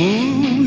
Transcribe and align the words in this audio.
Oh, 0.00 0.64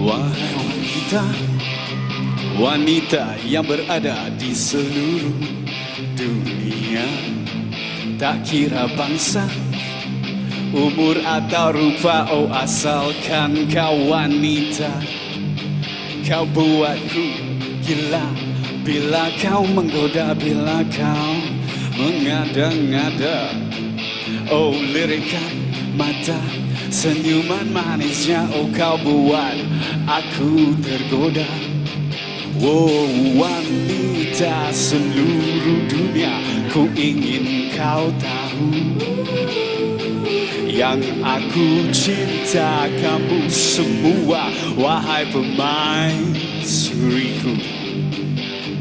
Wahai 0.00 0.52
wanita, 0.56 1.24
wanita 2.56 3.24
yang 3.44 3.68
berada 3.68 4.32
di 4.40 4.56
seluruh 4.56 5.36
dunia, 6.16 7.04
tak 8.16 8.48
kira 8.48 8.88
bangsa, 8.96 9.44
umur 10.72 11.20
atau 11.20 11.76
rupa, 11.76 12.32
oh 12.32 12.48
asalkan 12.48 13.68
kau 13.68 14.08
wanita, 14.08 14.88
kau 16.24 16.48
buatku 16.48 17.28
gila 17.84 18.52
bila 18.82 19.30
kau 19.38 19.62
menggoda, 19.62 20.34
bila 20.34 20.82
kau 20.90 21.34
mengada-ngada. 21.96 23.52
Oh 24.50 24.72
lirikan 24.72 25.52
mata 25.96 26.40
Senyuman 26.92 27.72
manisnya. 27.72 28.44
Oh 28.52 28.68
kau 28.68 29.00
buat 29.00 29.56
aku 30.04 30.76
tergoda. 30.84 31.48
Oh 32.60 33.08
wanita 33.32 34.68
seluruh 34.68 35.88
dunia 35.88 36.36
Ku 36.68 36.84
ingin 36.92 37.72
kau 37.72 38.12
tahu. 38.20 38.70
Yang 40.68 41.16
aku 41.24 41.68
cinta 41.96 42.88
kamu 43.00 43.48
semua 43.48 44.52
Wahai 44.76 45.24
pemain 45.32 46.16
suriku 46.60 47.81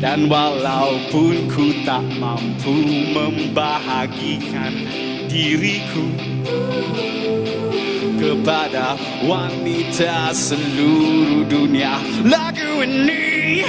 Dan 0.02 0.26
walaupun 0.26 1.46
ku 1.46 1.78
tak 1.86 2.02
mampu 2.18 2.74
membahagikan 3.14 4.74
diriku 5.30 6.10
Kepada 8.18 8.98
wanita 9.22 10.34
seluruh 10.34 11.46
dunia 11.46 12.02
Lagu 12.26 12.82
ini, 12.82 13.62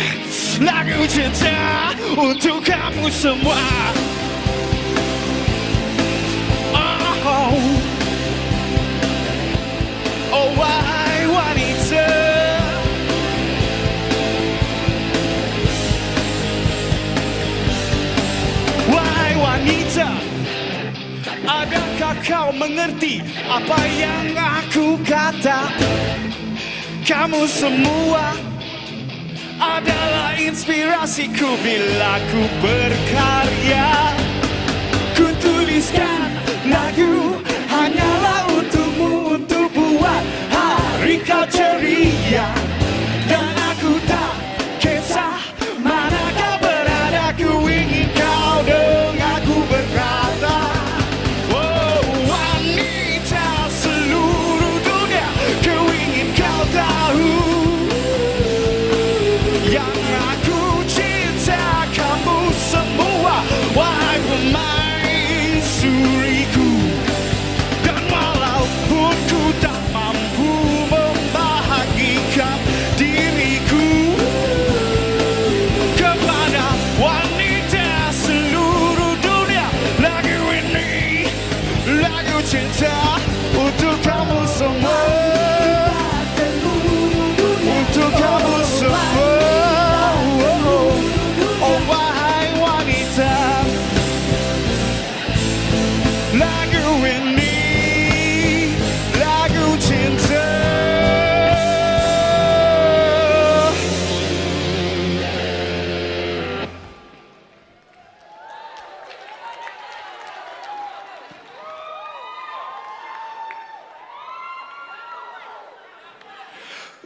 lagu 0.56 1.04
cinta 1.04 1.92
untuk 2.16 2.64
kamu 2.64 3.12
semua 3.12 3.92
wanita 20.02 20.42
Adakah 21.42 22.14
kau 22.22 22.48
mengerti 22.54 23.18
apa 23.50 23.78
yang 23.98 24.30
aku 24.38 24.94
kata? 25.02 25.74
Kamu 27.02 27.50
semua 27.50 28.30
adalah 29.58 30.38
inspirasiku 30.38 31.58
bila 31.66 32.22
ku 32.30 32.42
berkarya. 32.62 33.90
Ku 35.18 35.34
tuliskan 35.42 36.21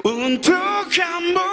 Untuk 0.04 0.92
kamu 0.92 1.52